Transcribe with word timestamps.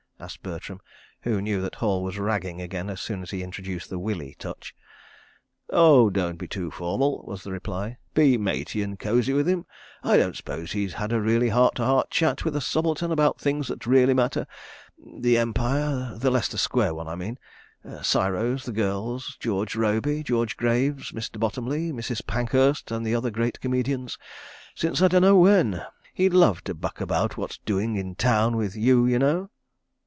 asked 0.23 0.43
Bertram, 0.43 0.79
who 1.21 1.41
knew 1.41 1.61
that 1.63 1.73
Hall 1.73 2.03
was 2.03 2.19
"ragging" 2.19 2.61
again, 2.61 2.91
as 2.91 3.01
soon 3.01 3.23
as 3.23 3.31
he 3.31 3.41
introduced 3.41 3.89
the 3.89 3.97
"Willie" 3.97 4.35
touch. 4.37 4.75
"Oh, 5.71 6.11
don't 6.11 6.37
be 6.37 6.47
too 6.47 6.69
formal," 6.69 7.23
was 7.27 7.41
the 7.41 7.51
reply. 7.51 7.97
"Be 8.13 8.37
matey 8.37 8.83
and 8.83 8.99
cosy 8.99 9.33
with 9.33 9.47
him.... 9.47 9.65
I 10.03 10.17
don't 10.17 10.35
suppose 10.35 10.73
he's 10.73 10.93
had 10.93 11.11
a 11.11 11.19
really 11.19 11.49
heart 11.49 11.73
to 11.77 11.85
heart 11.85 12.11
chat 12.11 12.45
with 12.45 12.55
a 12.55 12.61
subaltern 12.61 13.11
about 13.11 13.39
the 13.39 13.43
things 13.45 13.67
that 13.67 13.87
really 13.87 14.13
matter—the 14.13 15.37
Empire 15.39 16.13
(the 16.15 16.29
Leicester 16.29 16.55
Square 16.59 16.93
one, 16.93 17.07
I 17.07 17.15
mean); 17.15 17.39
Ciro's; 18.03 18.65
the 18.65 18.73
girls; 18.73 19.37
George 19.39 19.75
Robey, 19.75 20.21
George 20.21 20.55
Graves, 20.55 21.11
Mr. 21.13 21.39
Bottomley, 21.39 21.91
Mrs. 21.91 22.27
Pankhurst 22.27 22.91
and 22.91 23.03
the 23.03 23.15
other 23.15 23.31
great 23.31 23.59
comedians—since 23.59 25.01
I 25.01 25.07
dunno 25.07 25.35
when. 25.37 25.83
He'd 26.13 26.35
love 26.35 26.63
to 26.65 26.75
buck 26.75 27.01
about 27.01 27.37
what's 27.37 27.57
doing 27.57 27.95
in 27.95 28.13
town, 28.13 28.55
with 28.55 28.75
you, 28.75 29.07
y'know. 29.07 29.49